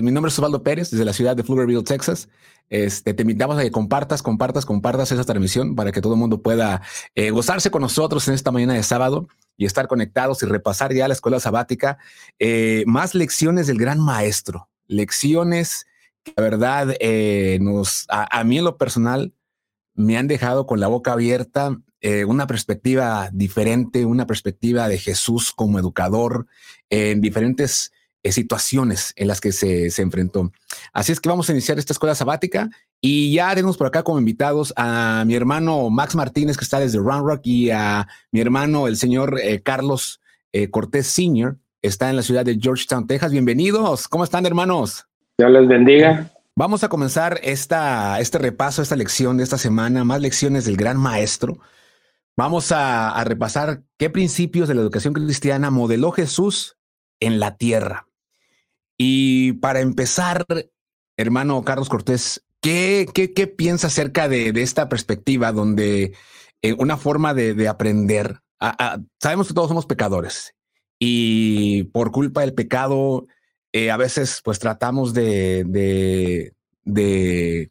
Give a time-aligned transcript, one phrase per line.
[0.00, 2.28] Mi nombre es Osvaldo Pérez, desde la ciudad de Pflugerville, Texas.
[2.70, 6.40] Este, te invitamos a que compartas, compartas, compartas esa transmisión para que todo el mundo
[6.40, 6.82] pueda
[7.16, 9.26] eh, gozarse con nosotros en esta mañana de sábado
[9.56, 11.98] y estar conectados y repasar ya la escuela sabática.
[12.38, 15.84] Eh, más lecciones del gran maestro, lecciones
[16.22, 19.34] que la verdad eh, nos, a, mí en lo personal,
[19.94, 21.76] me han dejado con la boca abierta
[22.28, 26.46] una perspectiva diferente, una perspectiva de Jesús como educador
[26.88, 27.90] en diferentes
[28.28, 30.52] eh, situaciones en las que se, se, enfrentó.
[30.92, 32.68] Así es que vamos a iniciar esta escuela sabática
[33.00, 36.98] y ya tenemos por acá como invitados a mi hermano Max Martínez, que está desde
[36.98, 40.20] Round Rock, y a mi hermano, el señor eh, Carlos
[40.52, 43.30] eh, Cortés Sr., está en la ciudad de Georgetown, Texas.
[43.30, 44.08] Bienvenidos.
[44.08, 45.06] ¿Cómo están, hermanos?
[45.38, 46.32] Dios les bendiga.
[46.56, 50.96] Vamos a comenzar esta, este repaso, esta lección de esta semana, más lecciones del gran
[50.96, 51.60] maestro.
[52.36, 56.76] Vamos a, a repasar qué principios de la educación cristiana modeló Jesús
[57.20, 58.07] en la tierra.
[58.98, 60.44] Y para empezar,
[61.16, 63.06] hermano Carlos Cortés, ¿qué,
[63.56, 66.14] piensa acerca de, esta perspectiva donde
[66.60, 68.40] eh, una forma de, de aprender?
[69.20, 70.52] sabemos que todos somos pecadores
[70.98, 73.26] y por culpa del pecado
[73.72, 76.54] eh, a veces pues tratamos de, de,
[76.84, 77.70] de,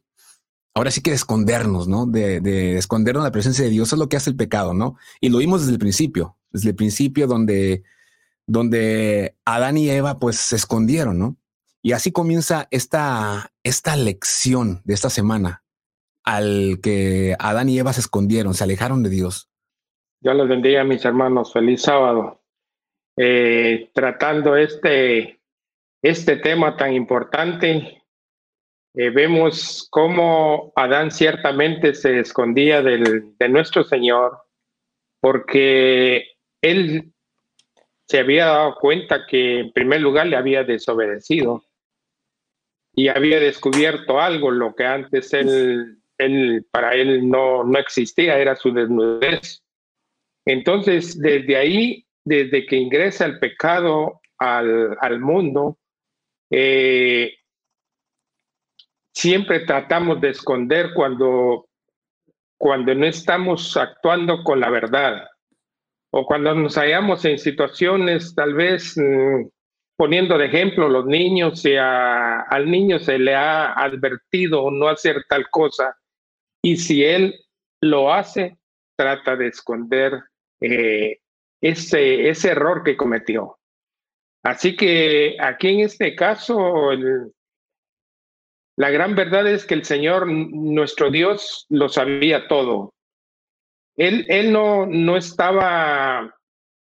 [0.74, 2.06] ahora sí que de escondernos, ¿no?
[2.06, 3.88] De, de escondernos la presencia de Dios.
[3.88, 4.96] Eso es lo que hace el pecado, ¿no?
[5.20, 7.82] Y lo vimos desde el principio, desde el principio donde
[8.48, 11.36] donde Adán y Eva pues se escondieron, ¿no?
[11.82, 15.62] Y así comienza esta, esta lección de esta semana
[16.24, 19.50] al que Adán y Eva se escondieron, se alejaron de Dios.
[20.20, 21.52] Dios los bendiga, mis hermanos.
[21.52, 22.42] Feliz sábado.
[23.16, 25.40] Eh, tratando este,
[26.02, 28.02] este tema tan importante,
[28.94, 34.38] eh, vemos cómo Adán ciertamente se escondía del, de nuestro Señor
[35.20, 36.28] porque
[36.62, 37.12] él
[38.08, 41.62] se había dado cuenta que en primer lugar le había desobedecido
[42.94, 48.56] y había descubierto algo, lo que antes él, él para él no, no existía, era
[48.56, 49.62] su desnudez.
[50.46, 55.78] Entonces, desde ahí, desde que ingresa el pecado al, al mundo,
[56.50, 57.34] eh,
[59.12, 61.68] siempre tratamos de esconder cuando,
[62.56, 65.28] cuando no estamos actuando con la verdad
[66.10, 69.48] o cuando nos hallamos en situaciones tal vez mm,
[69.96, 75.50] poniendo de ejemplo los niños, si al niño se le ha advertido no hacer tal
[75.50, 75.96] cosa
[76.62, 77.34] y si él
[77.80, 78.58] lo hace,
[78.96, 80.20] trata de esconder
[80.60, 81.18] eh,
[81.60, 83.58] ese, ese error que cometió.
[84.44, 86.92] Así que aquí en este caso,
[88.76, 92.94] la gran verdad es que el Señor, nuestro Dios, lo sabía todo.
[93.98, 96.32] Él, no, estaba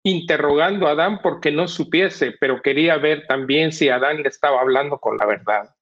[0.04, 4.98] interrogando a Adán porque no supiese, pero quería ver también si Adán le estaba hablando
[4.98, 5.76] con la verdad.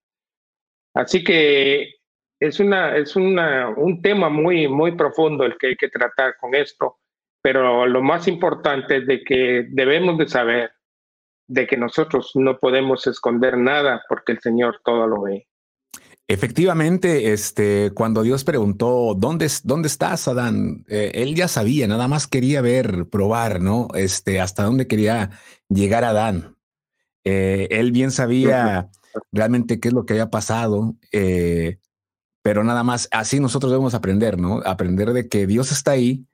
[0.93, 1.95] Así que
[2.37, 6.99] es, un tema muy, muy profundo el que hay que tratar con esto,
[7.41, 10.71] pero lo más importante es de que debemos de saber
[11.47, 15.47] de que nosotros no podemos esconder nada porque el Señor todo lo ve.
[16.27, 20.85] Efectivamente, este, cuando Dios preguntó, ¿dónde, dónde estás, Adán?
[20.87, 23.89] Eh, él ya sabía, nada más quería ver, probar, ¿no?
[23.95, 25.31] Este, hasta dónde quería
[25.67, 26.55] llegar Adán.
[27.25, 28.89] Eh, él bien sabía
[29.31, 31.79] realmente qué es lo que había pasado, eh,
[32.41, 34.61] pero nada más, así nosotros debemos aprender, ¿no?
[34.65, 36.25] Aprender de que Dios está ahí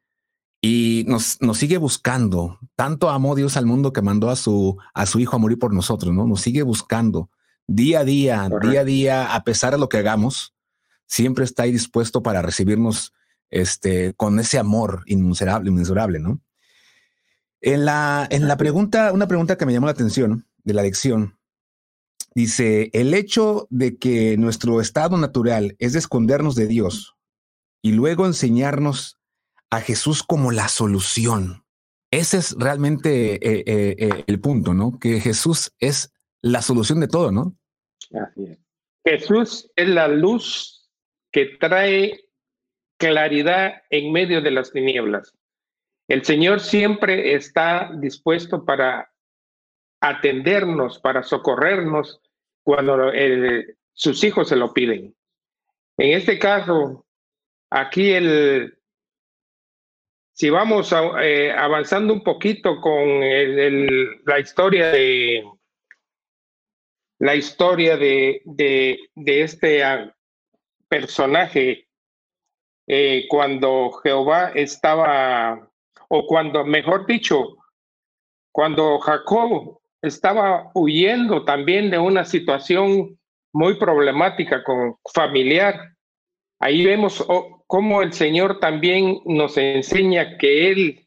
[0.61, 2.59] y nos, nos sigue buscando.
[2.75, 5.73] Tanto amó Dios al mundo que mandó a su, a su hijo a morir por
[5.73, 6.27] nosotros, ¿no?
[6.27, 7.29] Nos sigue buscando
[7.67, 10.55] día a día, día a día, a pesar de lo que hagamos,
[11.05, 13.13] siempre está ahí dispuesto para recibirnos
[13.50, 16.41] este, con ese amor inmensurable, inmensurable, ¿no?
[17.61, 21.38] En la, en la pregunta, una pregunta que me llamó la atención de la lección,
[22.35, 27.16] dice, el hecho de que nuestro estado natural es de escondernos de Dios
[27.81, 29.17] y luego enseñarnos
[29.69, 31.63] a Jesús como la solución.
[32.11, 34.97] Ese es realmente eh, eh, eh, el punto, ¿no?
[35.00, 36.13] Que Jesús es
[36.51, 37.55] la solución de todo, ¿no?
[39.05, 40.89] Jesús es la luz
[41.31, 42.25] que trae
[42.97, 45.33] claridad en medio de las tinieblas.
[46.07, 49.11] El Señor siempre está dispuesto para
[50.01, 52.21] atendernos, para socorrernos
[52.63, 53.11] cuando
[53.93, 55.15] sus hijos se lo piden.
[55.97, 57.05] En este caso,
[57.69, 58.77] aquí el,
[60.33, 65.43] si vamos eh, avanzando un poquito con la historia de,
[67.19, 70.13] la historia de, de, este ah,
[70.87, 71.87] personaje
[72.87, 75.69] eh, cuando Jehová estaba,
[76.09, 77.57] o cuando, mejor dicho,
[78.51, 83.17] cuando Jacob estaba huyendo también de una situación
[83.53, 85.95] muy problemática con familiar.
[86.59, 91.06] Ahí vemos oh, cómo el Señor también nos enseña que Él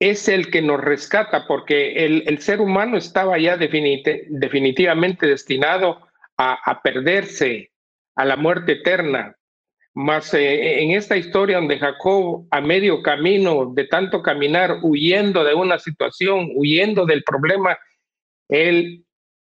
[0.00, 6.06] es el que nos rescata, porque el, ser humano estaba ya definitivamente destinado
[6.36, 7.72] a, perderse,
[8.14, 9.34] a la muerte eterna.
[9.94, 15.54] Más eh, en esta historia donde Jacob a medio camino de tanto caminar, huyendo de
[15.54, 17.76] una situación, huyendo del problema,
[18.48, 19.04] él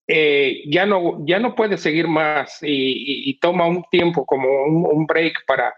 [0.06, 5.44] eh, ya, no, ya no puede seguir más y, toma un tiempo como un, break
[5.46, 5.74] para...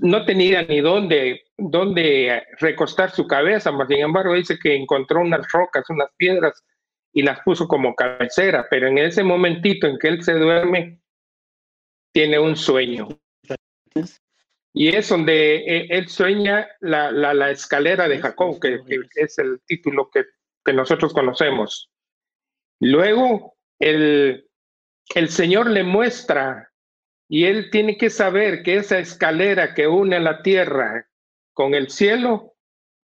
[0.00, 5.50] No tenía ni dónde, dónde recostar su cabeza, mas sin embargo dice que encontró unas
[5.52, 6.64] rocas, unas piedras
[7.12, 11.00] y las puso como cabecera, pero en ese momentito en que él se duerme,
[12.12, 13.08] tiene un sueño.
[14.72, 18.80] Y es donde eh, él sueña la, la, escalera de Jacob, que,
[19.16, 20.24] es el título que,
[20.64, 21.90] que nosotros conocemos.
[22.80, 24.48] Luego, el,
[25.14, 26.67] el Señor le muestra
[27.28, 31.06] y él tiene que saber que esa escalera que une la tierra
[31.52, 32.54] con el cielo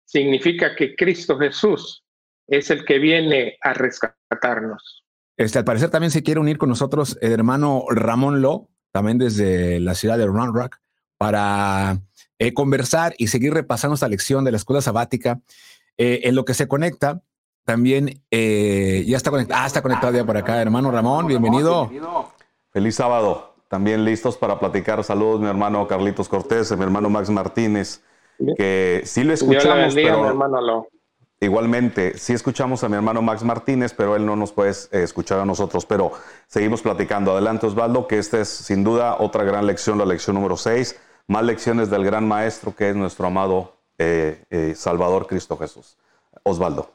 [0.05, 2.03] significa que Cristo Jesús
[2.47, 5.03] es el que viene a rescatarnos.
[5.35, 9.81] Este, al parecer también se quiere unir con nosotros el hermano Ramón Lo, también desde
[9.81, 10.77] la ciudad de Round Rock,
[11.17, 11.99] para
[12.39, 15.41] eh, conversar y seguir repasando esta lección de la escuela sabática.
[15.97, 17.21] Eh, en lo que se conecta,
[17.65, 19.61] también eh, ya está conectado.
[19.61, 21.91] Ah, está conectado ya por acá, hermano Ramón, bienvenido.
[22.71, 23.54] Feliz sábado.
[23.75, 25.03] También listos para platicar.
[25.03, 28.01] Saludos, mi hermano Carlitos Cortés, mi hermano Max Martínez,
[28.55, 30.87] que sí lo escuchamos, pero
[31.41, 35.41] igualmente sí escuchamos a mi hermano Max Martínez, pero él no nos puede eh, escuchar
[35.41, 35.85] a nosotros.
[35.85, 36.13] Pero
[36.47, 37.33] seguimos platicando.
[37.33, 40.97] Adelante, Osvaldo, que esta es sin duda otra gran lección, la lección número 6.
[41.27, 45.97] Más lecciones del gran maestro que es nuestro amado eh, Salvador Cristo Jesús.
[46.43, 46.94] Osvaldo.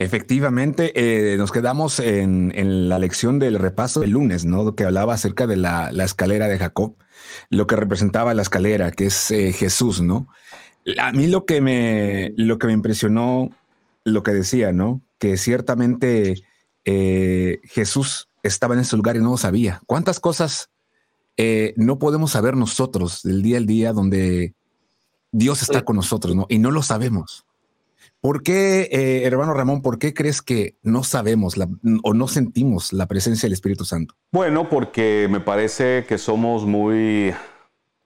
[0.00, 4.76] Efectivamente, eh, nos quedamos en, la lección del repaso del lunes, ¿no?
[4.76, 6.94] Que hablaba acerca de la, escalera de Jacob,
[7.50, 10.28] lo que representaba la escalera, que es eh, Jesús, ¿no?
[10.98, 13.50] A mí lo que me, lo que me impresionó,
[14.04, 15.02] lo que decía, ¿no?
[15.18, 16.44] Que ciertamente
[16.84, 19.82] eh, Jesús estaba en ese lugar y no lo sabía.
[19.86, 20.70] ¿Cuántas cosas
[21.76, 24.54] no podemos saber nosotros del día al día donde
[25.30, 26.46] Dios está con nosotros, ¿no?
[26.48, 27.47] Y no lo sabemos.
[28.20, 31.54] ¿Por qué, eh, hermano Ramón, por qué crees que no sabemos
[32.02, 34.14] o no sentimos la presencia del Espíritu Santo?
[34.32, 37.32] Bueno, porque me parece que somos muy,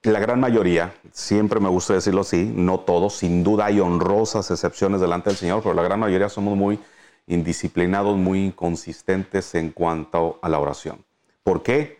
[0.03, 5.01] la gran mayoría, siempre me gusta decirlo así, no todos, sin duda hay honrosas excepciones
[5.01, 6.77] delante del Señor, pero la gran mayoría somos muy
[7.25, 11.03] indisciplinados, muy inconsistentes en cuanto a la oración.
[11.43, 11.97] ¿Por qué?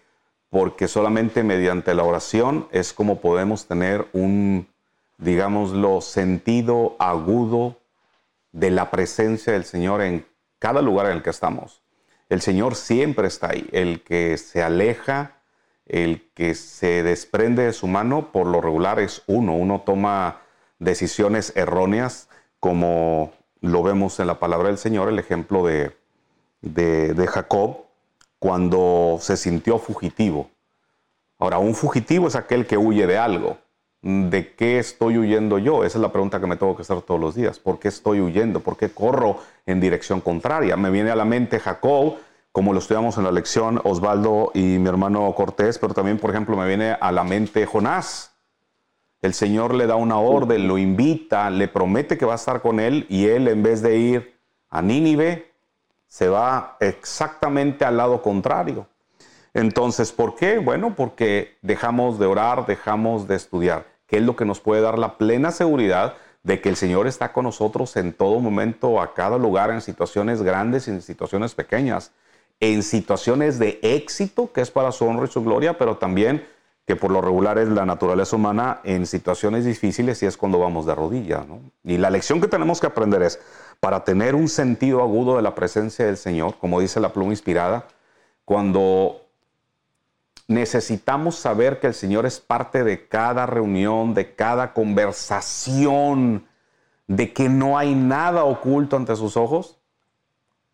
[0.51, 4.68] Porque solamente mediante la oración es como podemos tener un,
[5.18, 7.77] digámoslo, sentido agudo
[8.53, 10.25] de la presencia del Señor en
[10.59, 11.83] cada lugar en el que estamos.
[12.29, 13.67] El Señor siempre está ahí.
[13.73, 15.41] El que se aleja,
[15.85, 19.55] el que se desprende de su mano, por lo regular es uno.
[19.55, 20.41] Uno toma
[20.79, 22.29] decisiones erróneas,
[22.59, 25.97] como lo vemos en la palabra del Señor, el ejemplo de,
[26.61, 27.85] de, de Jacob,
[28.39, 30.50] cuando se sintió fugitivo.
[31.39, 33.57] Ahora, un fugitivo es aquel que huye de algo.
[34.03, 35.85] ¿De qué estoy huyendo yo?
[35.85, 37.57] Esa es la pregunta que me tengo que hacer todos los días.
[37.57, 38.59] ¿Por qué estoy huyendo?
[38.59, 40.75] ¿Por qué corro en dirección contraria?
[40.75, 42.17] Me viene a la mente Jacob,
[42.51, 46.57] como lo estudiamos en la lección Osvaldo y mi hermano Cortés, pero también, por ejemplo,
[46.57, 48.33] me viene a la mente Jonás.
[49.22, 52.81] El Señor le da una orden, lo invita, le promete que va a estar con
[52.81, 54.38] él y él en vez de ir
[54.69, 55.50] a Nínive,
[56.07, 58.86] se va exactamente al lado contrario.
[59.53, 60.57] Entonces, ¿por qué?
[60.57, 65.00] Bueno, porque dejamos de orar, dejamos de estudiar que es lo que nos puede dar
[65.00, 69.39] la plena seguridad de que el Señor está con nosotros en todo momento, a cada
[69.39, 72.12] lugar, en situaciones grandes y en situaciones pequeñas,
[72.60, 76.46] en situaciones de éxito, que es para su honra y su gloria, pero también
[76.86, 80.86] que por lo regular es la naturaleza humana en situaciones difíciles y es cuando vamos
[80.86, 81.43] de rodilla.
[81.84, 83.39] Y la lección que tenemos que aprender es,
[83.79, 87.88] para tener un sentido agudo de la presencia del Señor, como dice la pluma inspirada,
[88.46, 89.23] cuando
[90.47, 96.45] necesitamos saber que el Señor es parte de cada reunión, de cada conversación,
[97.07, 99.77] de que no hay nada oculto ante sus ojos.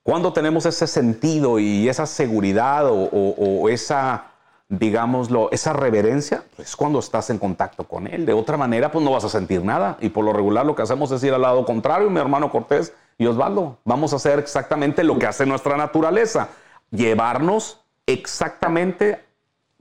[0.03, 4.31] Cuando tenemos ese sentido y esa seguridad o, esa,
[4.67, 8.25] digámoslo, esa reverencia, es cuando estás en contacto con Él.
[8.25, 9.97] De otra manera, pues no vas a sentir nada.
[10.01, 12.93] Y por lo regular lo que hacemos es ir al lado contrario, mi hermano Cortés
[13.17, 13.77] y Osvaldo.
[13.83, 16.49] Vamos a hacer exactamente lo que hace nuestra naturaleza,
[16.89, 19.28] llevarnos exactamente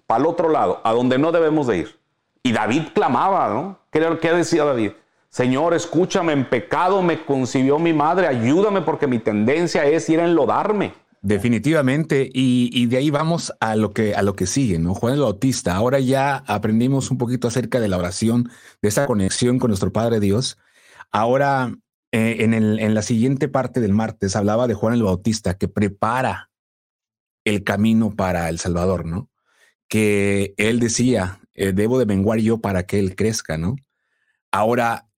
[0.08, 1.98] para el otro lado, a donde no debemos de ir.
[2.42, 3.78] Y David clamaba, ¿no?
[3.92, 4.92] ¿Qué, ¿Qué, decía David?
[5.28, 10.24] Señor, escúchame, en pecado me concibió mi madre, ayúdame porque mi tendencia es ir a
[10.24, 10.94] enlodarme.
[11.20, 14.94] Definitivamente, y, de ahí vamos a lo que a lo que sigue, ¿no?
[14.94, 15.76] Juan el Bautista.
[15.76, 18.48] Ahora ya aprendimos un poquito acerca de la oración,
[18.80, 20.56] de esa conexión con nuestro Padre Dios.
[21.10, 21.74] Ahora,
[22.12, 26.50] eh, en, en la siguiente parte del martes hablaba de Juan el Bautista que prepara
[27.44, 29.28] el camino para el Salvador, ¿no?
[29.88, 33.74] Que él decía, eh, debo de menguar yo para que él crezca, ¿no?
[34.52, 35.08] Ahora,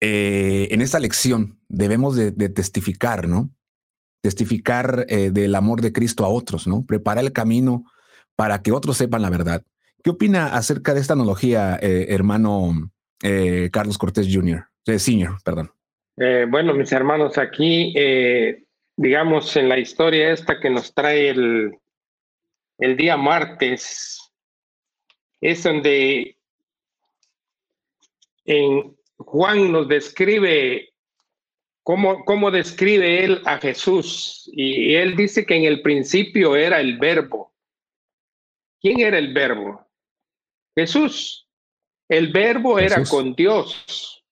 [0.00, 3.50] eh, en esta lección debemos de testificar, ¿no?
[4.22, 6.84] testificar eh, del amor de Cristo a otros, ¿no?
[6.86, 7.84] Preparar el camino
[8.36, 9.64] para que otros sepan la verdad.
[10.04, 12.90] ¿Qué opina acerca de esta analogía, hermano
[13.70, 14.66] Carlos Cortés Jr.,
[14.98, 15.70] Senior, perdón?
[16.16, 17.94] bueno, mis hermanos, aquí,
[18.96, 21.72] digamos, en la historia esta que nos trae el,
[22.78, 24.32] el día martes,
[25.40, 26.36] es donde
[28.44, 30.92] en Juan nos describe
[31.84, 34.48] ¿Cómo, describe él a Jesús?
[34.52, 37.52] Y él dice que en el principio era el verbo.
[38.80, 39.84] ¿Quién era el verbo?
[40.76, 41.48] Jesús.
[42.08, 44.24] El verbo era con Dios.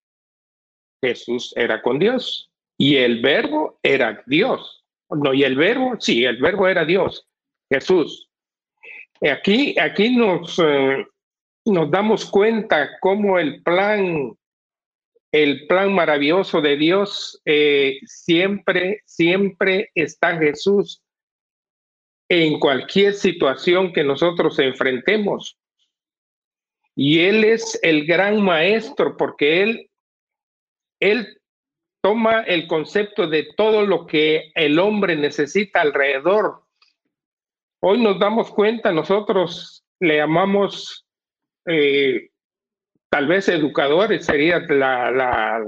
[1.02, 2.50] Jesús era con Dios.
[2.78, 4.84] Y el verbo era Dios.
[5.08, 7.26] No, y el verbo, sí, el verbo era Dios.
[7.68, 8.29] Jesús.
[9.22, 11.06] Aquí, aquí nos, eh,
[11.66, 14.34] nos damos cuenta cómo el plan
[15.32, 21.02] el plan maravilloso de Dios, eh, siempre, siempre está Jesús
[22.28, 25.56] en cualquier situación que nosotros enfrentemos.
[26.96, 29.90] Y Él es el gran maestro porque Él,
[31.00, 31.40] Él
[32.02, 36.64] toma el concepto de todo lo que el hombre necesita alrededor.
[37.82, 41.06] Hoy nos damos cuenta, nosotros le llamamos
[41.66, 42.28] eh,
[43.08, 45.66] tal vez educadores sería la, la,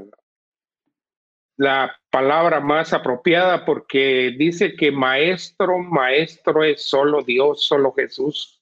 [1.56, 8.60] la, palabra más apropiada porque dice que maestro, maestro es solo Dios, solo Jesús.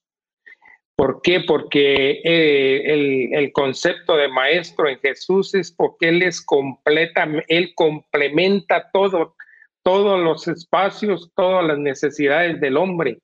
[0.95, 1.41] ¿Por qué?
[1.41, 7.73] Porque eh, el, el, concepto de maestro en Jesús es porque Él es completa, Él
[7.75, 9.35] complementa todo,
[9.83, 13.19] todos los espacios, todas las necesidades del hombre.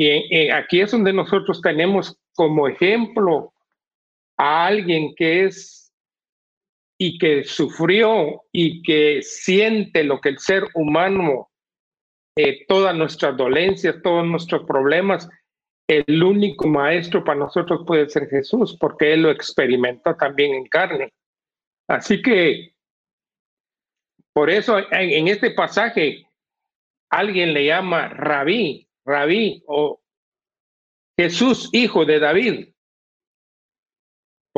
[0.00, 3.52] Y eh, aquí es donde nosotros tenemos como ejemplo
[4.36, 5.92] a alguien que es
[6.96, 11.50] y que sufrió y que siente lo que el ser humano,
[12.36, 15.28] eh, todas nuestras dolencias, todos nuestros problemas,
[15.88, 21.12] el único maestro para nosotros puede ser Jesús, porque Él lo experimentó también en carne.
[21.88, 22.74] Así que,
[24.32, 26.24] por eso en, este pasaje,
[27.10, 30.00] alguien le llama rabí, rabí o
[31.16, 32.68] Jesús, hijo de David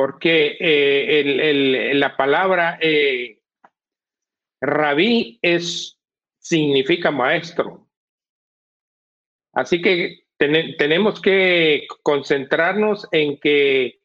[0.00, 3.38] porque eh, la palabra eh,
[4.59, 5.99] rabí es,
[6.38, 7.87] significa maestro.
[9.52, 14.00] Así que tenemos que concentrarnos en que,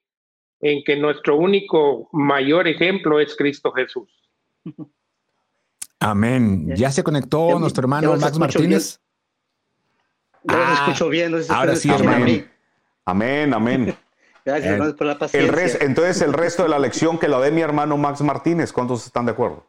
[0.60, 4.10] en que nuestro único mayor ejemplo es Cristo Jesús.
[6.02, 6.75] Amén.
[6.75, 9.02] Ya se conectó nuestro hermano Max Martínez.
[10.48, 11.36] Yo ah, escucho bien.
[11.50, 12.25] ahora sí, hermano.
[13.06, 13.96] Amén, amén.
[14.46, 15.78] Gracias, por la paciencia.
[15.82, 19.25] entonces, el resto de la lección que la dé mi hermano Max Martínez, ¿cuántos están
[19.25, 19.68] de acuerdo?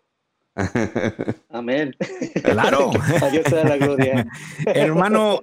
[1.51, 1.95] Amén.
[2.43, 2.91] Claro.
[3.23, 4.27] Adiós a la gloria.
[4.67, 5.41] hermano,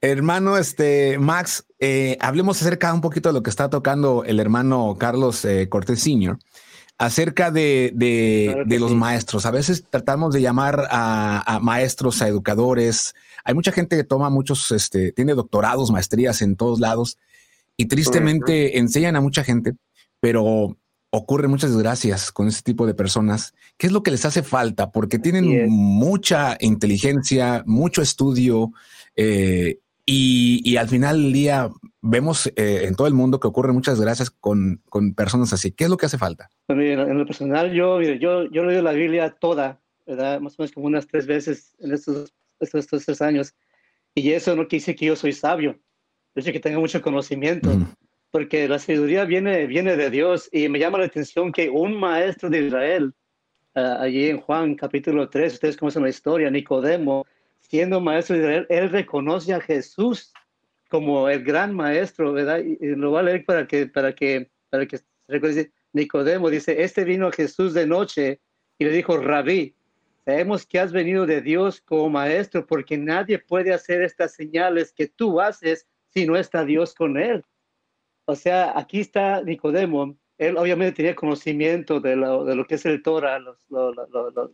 [0.00, 4.96] hermano, este Max, eh, hablemos acerca un poquito de lo que está tocando el hermano
[4.98, 6.38] Carlos eh, Cortés Sr.
[6.98, 9.46] acerca de, de, los maestros.
[9.46, 13.14] A veces tratamos de llamar a, a, maestros, a educadores.
[13.44, 17.18] Hay mucha gente que toma muchos, este, tiene doctorados, maestrías en todos lados
[17.76, 19.74] y tristemente enseñan a mucha gente,
[20.20, 20.76] pero
[21.10, 23.54] ocurren muchas desgracias con ese tipo de personas.
[23.76, 24.90] ¿Qué es lo que les hace falta?
[24.90, 28.72] Porque tienen mucha inteligencia, mucho estudio
[29.16, 31.70] eh, y, al final del día
[32.00, 35.72] vemos eh, en todo el mundo que ocurren muchas desgracias con, con, personas así.
[35.72, 36.50] ¿Qué es lo que hace falta?
[36.68, 40.40] en lo personal, yo, yo, yo leo la Biblia toda, ¿verdad?
[40.40, 43.54] Más o menos como unas tres veces en estos, estos, estos tres años.
[44.14, 45.78] Y eso no quiere decir que yo soy sabio
[46.34, 47.70] dice que tenga mucho conocimiento,
[48.30, 52.48] porque la sabiduría viene, viene de Dios y me llama la atención que un maestro
[52.48, 53.12] de Israel,
[53.74, 57.26] ah, allí en Juan capítulo 3, ustedes conocen la historia, Nicodemo,
[57.60, 60.32] siendo maestro de Israel, él reconoce a Jesús
[60.88, 62.60] como el gran maestro, ¿verdad?
[62.60, 65.72] Y, lo voy a leer para que, para que, para que se.
[65.92, 68.40] Nicodemo dice, este vino a Jesús de noche
[68.78, 69.74] y le dijo, rabí,
[70.24, 75.08] sabemos que has venido de Dios como maestro, porque nadie puede hacer estas señales que
[75.08, 77.44] tú haces si no está Dios con él.
[78.26, 82.86] O sea, aquí está Nicodemo, él obviamente tenía conocimiento de lo, de lo que es
[82.86, 83.38] el Torah,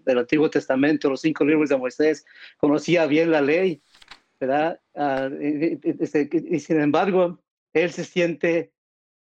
[0.05, 3.81] del Antiguo Testamento, los cinco libros de Moisés, conocía bien la ley,
[4.41, 4.81] ¿verdad?
[4.97, 7.39] Ah, y, sin embargo,
[7.73, 8.73] él se siente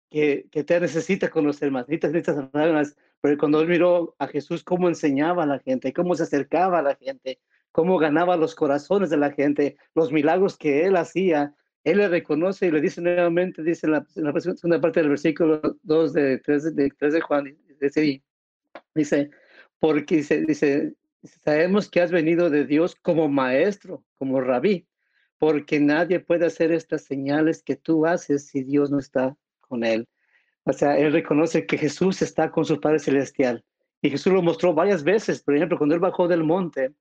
[0.10, 4.88] que, que te necesita conocer más, necesita más, pero cuando él miró a Jesús cómo
[4.88, 7.40] enseñaba a la gente, cómo se acercaba a la gente,
[7.72, 12.68] cómo ganaba los corazones de la gente, los milagros que él hacía, él le reconoce
[12.68, 14.06] y le dice nuevamente, dice en la,
[14.40, 18.22] segunda parte del versículo 2 de 3 de, de Juan, dice,
[18.96, 19.30] dice,
[19.80, 20.94] porque dice, dice,
[21.44, 24.88] sabemos que has venido de Dios como maestro, como rabí,
[25.38, 30.08] porque nadie puede hacer estas señales que tú haces si Dios no está con él.
[30.70, 33.66] O sea, él reconoce que Jesús está con su Padre Celestial.
[34.04, 35.42] Y Jesús lo mostró varias veces.
[35.42, 36.94] Por ejemplo, cuando él bajó del monte,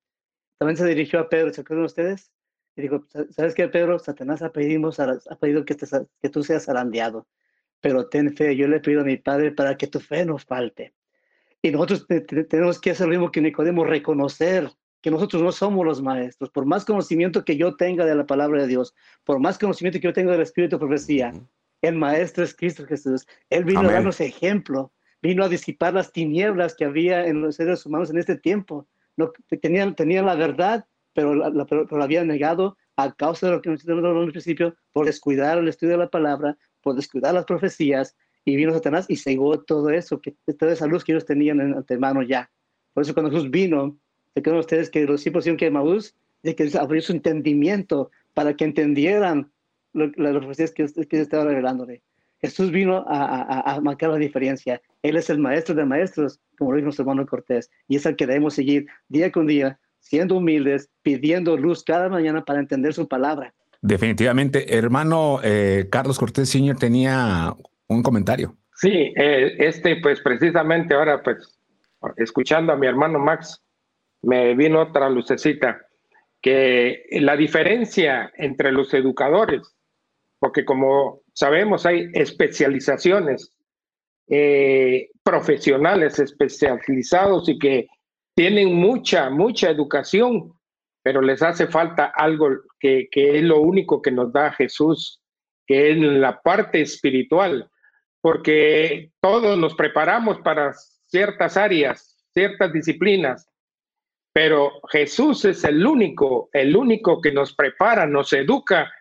[0.56, 2.32] también se dirigió a Pedro, ¿se acuerdan ustedes?
[2.76, 3.98] Y dijo, ¿sabes qué, Pedro?
[3.98, 7.28] Satanás ha pedido, ha pedido que, que tú seas arandeado,
[7.82, 10.94] pero ten fe, yo le pido a mi Padre para que tu fe no falte.
[11.60, 12.06] Y nosotros
[12.48, 14.70] tenemos que hacer lo mismo que Nicodemo, reconocer
[15.02, 16.48] que nosotros no somos los maestros.
[16.48, 18.94] Por más conocimiento que yo tenga de la palabra de Dios,
[19.24, 21.34] por más conocimiento que yo tenga del Espíritu de profecía,
[21.82, 23.26] el maestro es Cristo Jesús.
[23.50, 24.92] Él vino a darnos ejemplo,
[25.22, 28.86] vino a disipar las tinieblas que había en los seres humanos en este tiempo.
[29.16, 33.62] No, tenían, tenían la verdad, pero la, pero, la habían negado a causa de lo
[33.62, 37.44] que nos en el principio, por descuidar el estudio de la palabra, por descuidar las
[37.44, 41.60] profecías, y vino Satanás y cegó todo eso, que, toda esa luz que ellos tenían
[41.60, 42.50] en antemano ya.
[42.94, 43.96] Por eso cuando Jesús vino,
[44.34, 48.64] se quedan ustedes que los discípulos que Maús, de que abrió su entendimiento para que
[48.64, 49.50] entendieran
[49.98, 52.02] las profecías que, que estaba revelándole.
[52.40, 54.80] Jesús vino a, a, marcar la diferencia.
[55.02, 58.16] Él es el maestro de maestros, como lo dijo nuestro hermano Cortés, y es el
[58.16, 63.08] que debemos seguir día con día, siendo humildes, pidiendo luz cada mañana para entender su
[63.08, 63.52] palabra.
[63.80, 64.76] Definitivamente.
[64.76, 66.76] Hermano eh, Carlos Cortés Sr.
[66.76, 67.54] tenía
[67.88, 68.56] un comentario.
[68.74, 71.58] Sí, eh, este, pues precisamente ahora, pues,
[72.16, 73.60] escuchando a mi hermano Max,
[74.22, 75.80] me vino otra lucecita,
[76.40, 79.74] que la diferencia entre los educadores
[80.38, 83.52] porque como sabemos hay especializaciones
[84.28, 87.88] eh, profesionales especializados y que
[88.34, 90.52] tienen mucha, mucha educación,
[91.02, 92.48] pero les hace falta algo
[92.78, 95.22] que, que es lo único que nos da Jesús,
[95.66, 97.70] que es la parte espiritual,
[98.20, 100.72] porque todos nos preparamos para
[101.06, 103.48] ciertas áreas, ciertas disciplinas,
[104.32, 108.92] pero Jesús es el único, el único que nos prepara, nos educa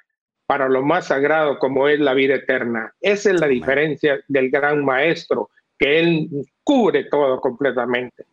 [0.48, 2.94] para lo más sagrado como es la vida eterna.
[3.02, 6.30] Esa es la diferencia del gran maestro, que él
[6.64, 8.26] cubre todo completamente.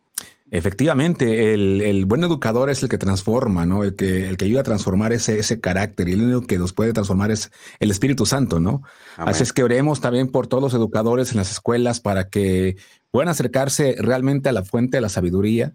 [0.51, 3.83] Efectivamente, el, buen educador es el que transforma, ¿no?
[3.83, 6.71] El que, el que ayuda a transformar ese, ese carácter y el único que nos
[6.71, 8.83] puede transformar es el Espíritu Santo, ¿no?
[9.17, 12.77] Así es que oremos también por todos los educadores en las escuelas para que
[13.11, 15.73] puedan acercarse realmente a la fuente de la sabiduría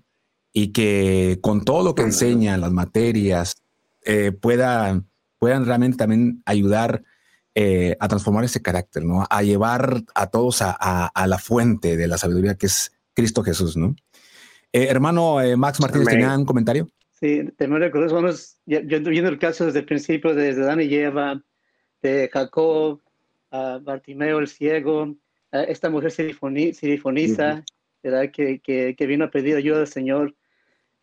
[0.52, 3.62] y que con todo lo que enseñan, las materias,
[4.02, 5.09] eh, puedan
[5.40, 7.02] puedan realmente también ayudar
[7.56, 9.26] eh, a transformar ese carácter, ¿no?
[9.28, 13.96] A llevar a todos a, la fuente de la sabiduría que es Cristo Jesús, ¿no?
[14.72, 16.88] Eh, hermano eh, Max Martínez, ¿tenía un comentario?
[17.18, 18.30] Sí, te me recuerdo,
[18.66, 21.42] yo viendo el caso desde el principio, desde Dan y Eva,
[22.02, 23.00] de Jacob,
[23.50, 25.16] Bartimeo el ciego,
[25.50, 27.64] esta mujer sirifonisa,
[28.02, 28.30] ¿verdad?
[28.30, 30.36] Que, que, que, vino a pedir ayuda al Señor,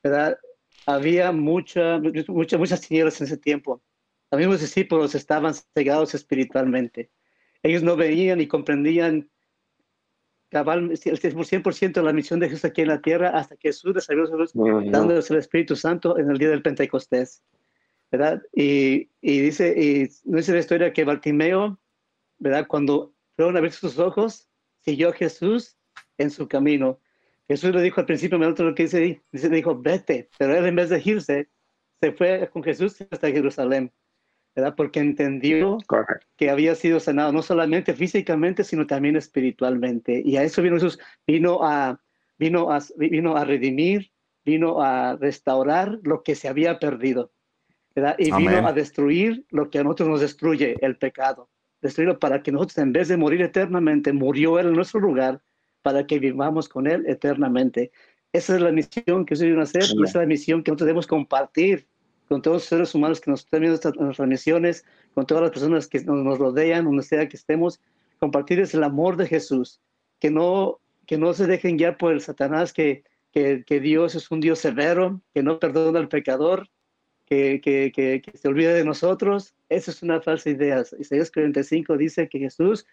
[0.02, 0.38] ¿verdad?
[0.86, 3.82] Había mucha, mucha, muchas tinieblas en ese tiempo
[4.32, 7.12] los mismos discípulos estaban cegados espiritualmente.
[7.64, 9.30] Ellos no veían ni comprendían
[10.50, 13.94] cabal, el 100% de la misión de Jesús aquí en la tierra hasta que Jesús
[13.96, 14.28] les abrió
[14.92, 17.44] dándoles el Espíritu Santo en el día del Pentecostés.
[18.12, 18.42] ¿verdad?
[18.54, 21.80] Y, y dice, y no dice la historia que Bartimeo,
[22.38, 22.68] ¿verdad?
[22.68, 24.48] Cuando fueron a abrir sus ojos,
[24.80, 25.78] siguió a Jesús
[26.18, 27.00] en su camino.
[27.48, 30.66] Jesús le dijo al principio, me lo que dice, dice, le dijo, vete, pero él
[30.66, 31.50] en vez de irse,
[32.00, 33.92] se fue con Jesús hasta Jerusalén.
[34.58, 34.74] ¿Verdad?
[34.76, 35.78] Porque entendió
[36.36, 40.24] que había sido sanado no solamente físicamente, sino también espiritualmente.
[40.26, 42.02] Y a eso vino Jesús, vino a,
[42.40, 44.12] vino a, vino a redimir,
[44.44, 47.32] vino a restaurar lo que se había perdido,
[47.96, 48.16] ¿verdad?
[48.18, 51.50] Y vino a destruir lo que a nosotros nos destruye, el pecado.
[51.80, 55.40] Destruirlo para que nosotros, en vez de morir eternamente, murió Él en nuestro lugar
[55.84, 57.92] para que vivamos con Él eternamente.
[58.34, 61.06] Esa es la misión que ustedes a hacer, esa es la misión que nosotros debemos
[61.06, 61.86] compartir
[62.28, 65.88] con todos los seres humanos que nos están viendo estas transmisiones, con todas las personas
[65.88, 67.80] que nos, rodean, donde sea que estemos,
[68.20, 69.80] compartirles el amor de Jesús,
[70.20, 74.42] que no, que no se dejen guiar por el Satanás, que, que, Dios es un
[74.42, 76.68] Dios severo, que no perdona al pecador,
[77.26, 79.54] que, que, se olvide de nosotros.
[79.70, 80.84] Esa es una falsa idea.
[81.00, 82.86] Isaías 45 dice que Jesús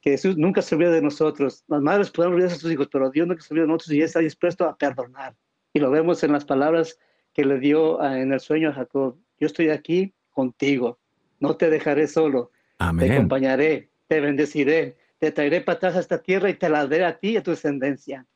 [0.00, 1.64] que Jesús nunca se olvida de nosotros.
[1.68, 4.02] Las madres pueden olvidar de sus hijos, pero Dios nunca se olvida de nosotros y
[4.02, 5.36] está dispuesto a perdonar.
[5.72, 6.98] Y lo vemos en las palabras
[7.32, 9.16] que le dio en el sueño a Jacob.
[9.38, 10.98] Yo estoy aquí contigo,
[11.38, 12.50] no te dejaré solo,
[12.98, 17.04] te acompañaré, te bendeciré, te traeré para atrás a esta tierra y te la daré
[17.04, 18.26] a ti y a tu descendencia.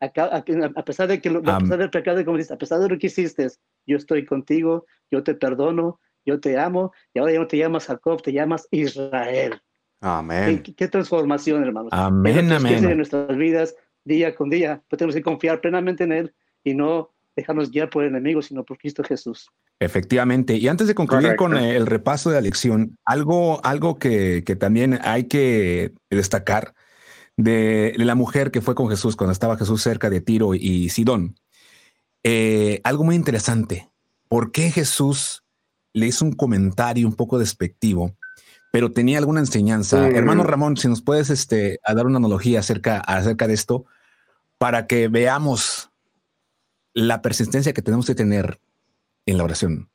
[0.00, 3.06] A, pesar de que a pesar del pecado, como dices, a pesar de lo que
[3.06, 3.46] hiciste,
[3.86, 7.86] yo estoy contigo, yo te perdono, yo te amo, y ahora ya no te llamas
[7.86, 9.60] Jacob, te llamas Israel.
[10.00, 10.60] Amén.
[10.62, 11.92] Qué, transformación, hermanos.
[11.92, 12.84] Amén, amén.
[12.84, 17.11] En nuestras vidas, día con día, pues tenemos que confiar plenamente en Él y no
[17.36, 19.48] dejarnos guiar por el enemigo, sino por Cristo Jesús.
[19.80, 20.56] Efectivamente.
[20.56, 24.98] Y antes de concluir con el repaso de la lección, algo, algo que, que también
[25.02, 26.74] hay que destacar
[27.36, 31.36] de, la mujer que fue con Jesús cuando estaba Jesús cerca de Tiro y Sidón.
[32.22, 33.90] Eh, algo muy interesante.
[34.28, 35.44] ¿Por qué Jesús
[35.92, 38.16] le hizo un comentario un poco despectivo,
[38.72, 40.00] pero tenía alguna enseñanza?
[40.08, 40.16] Mm.
[40.16, 43.86] Hermano Ramón, si nos puedes este, dar una analogía acerca, acerca de esto
[44.58, 45.91] para que veamos
[46.94, 48.60] la persistencia que tenemos que tener
[49.26, 49.88] en la oración.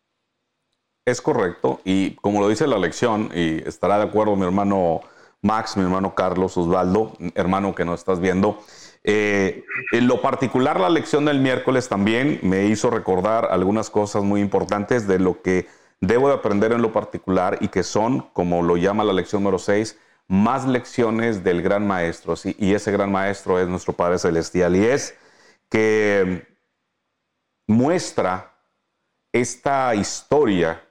[1.05, 1.79] Es correcto.
[1.85, 5.01] Y como lo dice la lección, y estará de acuerdo mi hermano
[5.41, 8.59] Max, mi hermano Carlos, Osvaldo, hermano que nos estás viendo.
[9.03, 14.41] Eh, en lo particular, la lección del miércoles también me hizo recordar algunas cosas muy
[14.41, 15.67] importantes de lo que
[16.01, 19.59] debo de aprender en lo particular y que son, como lo llama la lección número
[19.59, 22.33] 6, más lecciones del gran maestro.
[22.57, 25.15] Y ese gran maestro es nuestro Padre Celestial y es
[25.69, 26.45] que
[27.67, 28.53] muestra
[29.31, 30.83] esta historia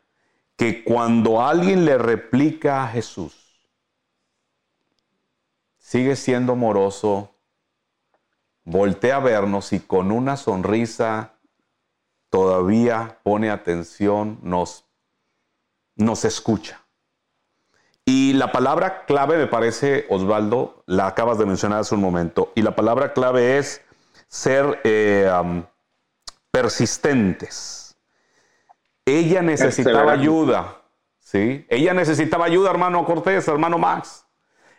[0.57, 3.69] que cuando alguien le replica a Jesús,
[5.79, 7.35] sigue siendo moroso,
[8.65, 11.33] voltea a vernos y con una sonrisa
[12.31, 14.85] todavía pone atención, nos,
[15.95, 16.83] nos escucha.
[18.05, 22.63] Y la palabra clave, me parece, Osvaldo, la acabas de mencionar hace un momento, y
[22.63, 23.83] la palabra clave es
[24.29, 25.29] ser eh,
[26.57, 27.95] persistentes.
[29.05, 30.81] Ella necesitaba ayuda,
[31.19, 31.67] ¿sí?
[31.69, 34.25] Ella necesitaba ayuda, hermano Cortés, hermano Max.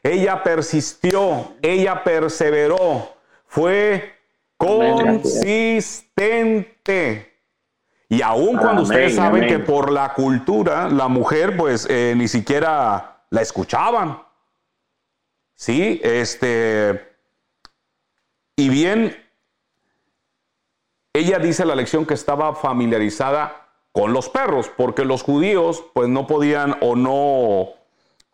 [0.01, 4.15] Ella persistió, ella perseveró, fue
[4.57, 5.71] consistente.
[8.09, 13.21] Y aun cuando ustedes saben que por la cultura, la mujer, pues eh, ni siquiera
[13.29, 14.23] la escuchaban.
[15.53, 17.15] Sí, este.
[18.55, 19.15] Y bien,
[21.17, 26.27] ella dice la lección que estaba familiarizada con los perros, porque los judíos, pues no
[26.27, 27.77] podían o no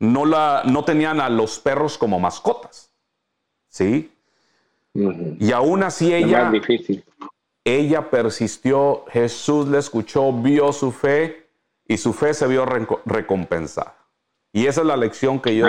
[0.04, 2.94] no, la, no tenían a los perros como mascotas.
[3.70, 4.12] ¿Sí?
[4.94, 6.52] Y aún así ella,
[7.64, 11.48] ella persistió, Jesús le escuchó, vio su fe
[11.88, 12.66] y su fe se vio
[13.06, 13.96] recompensada.
[14.52, 15.66] Y esa es la lección que yo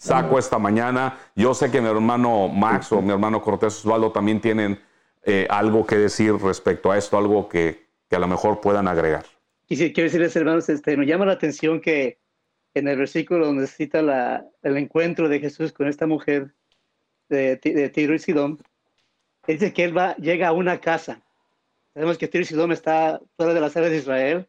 [0.00, 1.18] saco esta mañana.
[1.36, 4.80] Yo sé que mi hermano Max o mi hermano Cortés Osvaldo también tienen
[5.26, 9.26] eh, algo que decir respecto a esto, algo que, a lo mejor puedan agregar.
[9.68, 12.18] Y si quiero decirles, hermanos, este, nos llama la atención que
[12.74, 16.54] en el versículo donde cita la, el encuentro de Jesús con esta mujer
[17.28, 18.58] de, de Tiro y Sidón,
[19.46, 21.20] dice que él va, llega a una casa.
[21.92, 24.46] Sabemos que Tiro y Sidón está fuera de las áreas de Israel,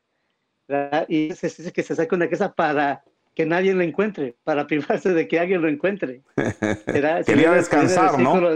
[1.07, 5.27] y dice que se saca una casa para que nadie lo encuentre, para privarse de
[5.27, 6.21] que alguien lo encuentre.
[7.25, 8.55] Quería descansar, ¿no?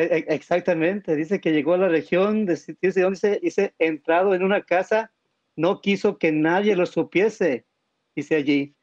[0.00, 5.12] Exactamente, dice que llegó a la región de Sidón, dice, dice, entrado en una casa,
[5.56, 7.64] no quiso que nadie lo supiese
[8.16, 8.74] dice allí,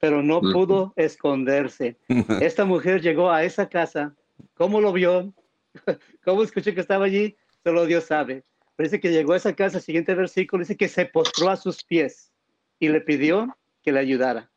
[0.00, 1.98] pero no pudo esconderse.
[2.40, 4.14] Esta mujer llegó a esa casa,
[4.54, 5.34] ¿cómo lo vio?
[6.24, 7.34] ¿Cómo escuché que estaba allí?
[7.64, 8.44] Solo Dios sabe.
[8.76, 12.30] Parece que llegó a esa casa, siguiente versículo, dice que se postró a sus pies
[12.78, 14.50] y le pidió que le ayudara.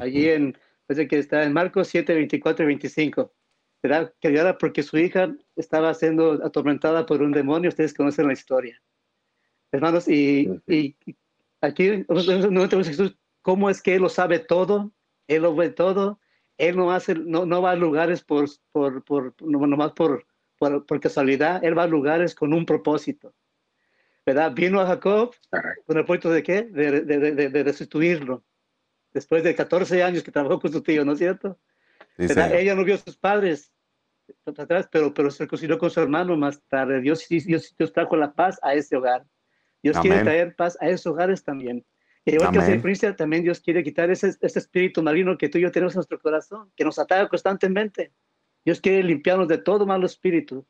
[0.00, 3.32] Allí en, parece que está en Marcos 7, 24 y 25.
[3.82, 4.14] ¿Verdad?
[4.20, 7.68] Que ayudara porque su hija estaba siendo atormentada por un demonio.
[7.68, 8.80] Ustedes conocen la historia.
[9.70, 10.96] Hermanos, y, y
[11.60, 14.92] aquí no tenemos Jesús cómo es que Él lo sabe todo,
[15.26, 16.20] Él lo ve todo,
[16.56, 20.26] Él no, hace, no, no va a lugares por, por, por, no, nomás por,
[20.58, 23.34] por, por, casualidad, Él va a lugares con un propósito.
[24.26, 24.52] ¿Verdad?
[24.54, 25.34] Vino a Jacob
[25.86, 26.62] con el propósito de qué?
[26.64, 28.44] De, de, de, de, restituirlo.
[29.14, 31.58] Después de 14 años que trabajó con su tío, ¿no es cierto?
[32.18, 33.72] Ella no vio a sus padres
[34.44, 37.00] atrás, pero, pero se reconcilió con su hermano más tarde.
[37.00, 39.24] Dios, Dios, Dios trajo la paz a ese hogar.
[39.82, 41.84] Dios quiere traer paz a esos hogares también.
[42.24, 45.56] Y igual que hacer príncipe, también Dios quiere quitar ese, ese, espíritu marino que tú
[45.58, 48.12] y yo tenemos en nuestro corazón, que nos ataca constantemente.
[48.64, 50.66] Dios quiere limpiarnos de todo malo espíritu,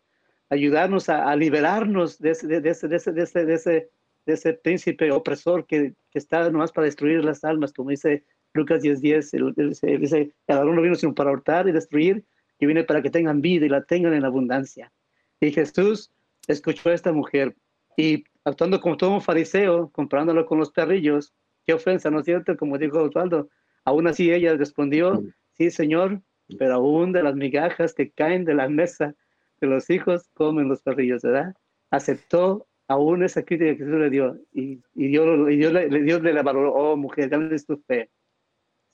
[0.51, 3.91] ayudarnos a, liberarnos de ese, de, ese, de, ese, de, ese, de, ese,
[4.27, 8.25] de ese príncipe opresor que, que está nomás para destruir las almas, como dice
[8.59, 12.25] Lucas 10:10, 10, él, dice, el ladrón no vino sino para hurtar y destruir,
[12.59, 14.93] y viene para que tengan vida y la tengan en abundancia.
[15.41, 16.11] Y Jesús
[16.49, 17.55] escuchó a esta mujer
[17.97, 21.33] y actuando como todo un fariseo, comparándolo con los perrillos,
[21.67, 22.57] qué ofensa, ¿no es cierto?
[22.57, 23.49] Como dijo Osvaldo,
[23.85, 26.23] aún así ella respondió, sí, Señor,
[26.59, 29.15] pero aún de las migajas que caen de la mesa
[29.61, 31.55] de los hijos comen los perrillos, ¿verdad?
[31.91, 36.23] Aceptó aún esa crítica que Jesús le dio y, y Dios, y Dios, le, Dios
[36.23, 38.11] le valoró, oh mujer, grande tu fe.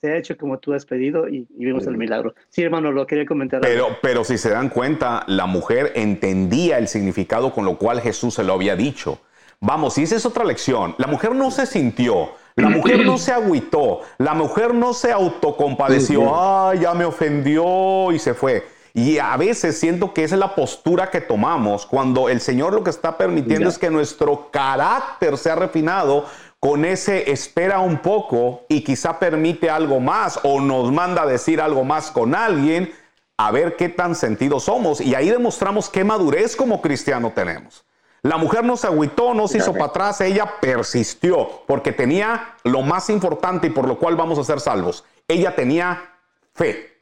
[0.05, 2.35] Se ha hecho como tú has pedido y, vimos el milagro.
[2.51, 3.63] Sí, hermano, lo quería comentar.
[3.63, 8.35] Pero, pero si se dan cuenta, la mujer entendía el significado con lo cual Jesús
[8.35, 9.19] se lo había dicho.
[9.61, 10.95] Vamos, y esa es otra lección.
[10.99, 16.39] La mujer no se sintió, la mujer no se agüitó, la mujer no se autocompadeció,
[16.39, 18.63] ay, ya me ofendió y se fue.
[18.93, 22.85] Y a veces siento que esa es la postura que tomamos cuando el Señor lo
[22.85, 26.27] que está permitiendo es que nuestro carácter sea refinado
[26.65, 31.61] con ese espera un poco y quizá permite algo más o nos manda a decir
[31.61, 32.91] algo más con alguien,
[33.37, 35.03] a ver qué tan sentidos somos.
[35.03, 37.85] Y ahí demostramos qué madurez como cristiano tenemos.
[38.23, 42.81] La mujer no se agüitó, no se hizo para atrás, ella persistió porque tenía lo
[42.81, 45.05] más importante y por lo cual vamos a ser salvos.
[45.29, 46.15] Ella tenía
[46.55, 46.95] fe.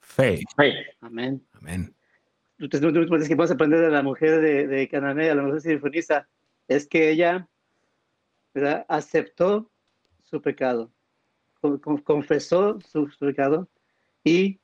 [0.00, 0.40] Fe.
[1.02, 1.46] Amén.
[1.52, 1.94] Amén.
[2.58, 6.26] Entonces, que a aprender de la mujer de, de Cananea, la mujer sinfonista,
[6.66, 7.46] es que ella
[8.88, 9.70] aceptó
[10.22, 10.90] su pecado,
[12.04, 13.68] confesó su, pecado
[14.24, 14.60] y,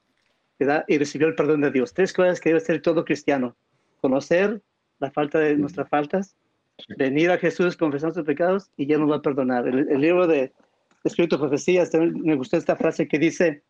[0.88, 1.92] y recibió el perdón de Dios.
[1.92, 3.57] Tres cosas que debe ser todo cristiano.
[4.01, 4.62] Conocer
[4.99, 6.37] la falta de nuestras faltas,
[6.96, 9.66] venir a Jesús, confesar sus pecados y ya nos va a perdonar.
[9.66, 10.53] El, libro de
[11.05, 13.62] Escrito Profecías, me gustó esta frase que dice,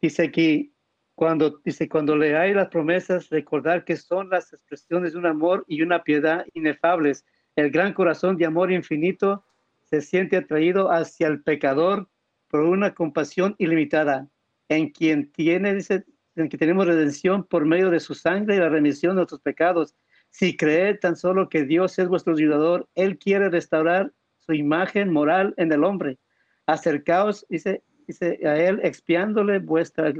[0.00, 0.72] dice aquí,
[1.16, 5.80] cuando dice cuando leáis las promesas recordar que son las expresiones de un amor y
[5.80, 7.24] una piedad inefables
[7.56, 9.44] el gran corazón de amor infinito
[9.82, 12.08] se siente atraído hacia el pecador
[12.48, 14.28] por una compasión ilimitada
[14.68, 16.04] en quien tiene dice
[16.36, 19.96] en que tenemos redención por medio de su sangre y la remisión de nuestros pecados
[20.30, 25.54] si cree tan solo que Dios es vuestro ayudador él quiere restaurar su imagen moral
[25.56, 26.18] en el hombre
[26.66, 30.12] acercaos dice dice a él expiándole vuestra,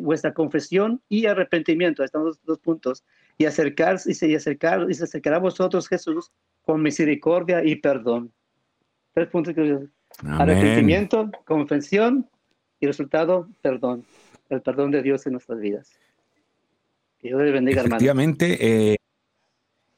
[0.00, 2.02] vuestra confesión y arrepentimiento.
[2.02, 3.04] Están los dos puntos.
[3.36, 6.32] Y acercarse, dice, y acercar, se acercará a vosotros Jesús
[6.64, 8.32] con misericordia y perdón.
[9.12, 9.54] Tres puntos.
[10.24, 12.28] Arrepentimiento, confesión
[12.80, 14.04] y resultado, perdón.
[14.48, 15.90] El perdón de Dios en nuestras vidas.
[17.18, 18.96] Que Dios le bendiga, Efectivamente, eh,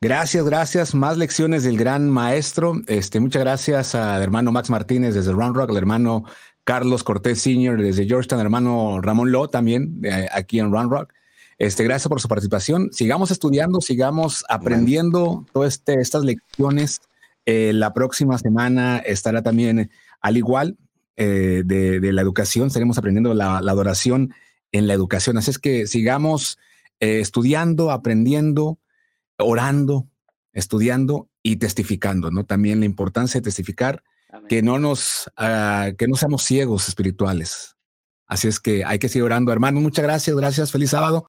[0.00, 0.94] Gracias, gracias.
[0.94, 2.74] Más lecciones del gran maestro.
[2.87, 6.24] Este, muchas gracias al hermano Max Martínez desde Round Rock, al hermano
[6.64, 7.81] Carlos Cortés Sr.
[7.81, 10.02] desde Georgetown, hermano Ramón Lo también
[10.33, 11.14] aquí en Run Rock.
[11.59, 12.90] Este, gracias por su participación.
[12.92, 17.01] Sigamos estudiando, sigamos aprendiendo todas este, estas lecciones.
[17.47, 19.90] Eh, la próxima semana estará también,
[20.21, 20.77] al igual
[21.16, 24.35] eh, de, la educación, estaremos aprendiendo la, adoración
[24.73, 25.38] en la educación.
[25.38, 26.59] Así es que sigamos
[27.01, 28.79] eh, estudiando, aprendiendo,
[29.38, 30.07] orando,
[30.53, 32.45] estudiando y testificando, ¿no?
[32.45, 34.03] También la importancia de testificar
[34.49, 37.77] que no nos, ah, que no seamos ciegos espirituales.
[38.27, 39.53] Así es que hay que seguir orando.
[39.53, 40.37] Hermano, muchas gracias.
[40.37, 40.73] Gracias.
[40.73, 41.25] Feliz sábado.